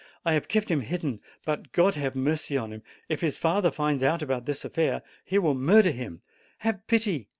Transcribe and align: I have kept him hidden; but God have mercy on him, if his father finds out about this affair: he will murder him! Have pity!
I 0.25 0.33
have 0.33 0.47
kept 0.47 0.71
him 0.71 0.81
hidden; 0.81 1.19
but 1.45 1.73
God 1.73 1.93
have 1.93 2.15
mercy 2.15 2.57
on 2.57 2.73
him, 2.73 2.81
if 3.07 3.21
his 3.21 3.37
father 3.37 3.69
finds 3.69 4.01
out 4.01 4.23
about 4.23 4.47
this 4.47 4.65
affair: 4.65 5.03
he 5.23 5.37
will 5.37 5.53
murder 5.53 5.91
him! 5.91 6.23
Have 6.61 6.87
pity! 6.87 7.29